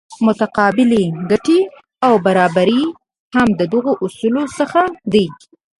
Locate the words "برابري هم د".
2.25-3.61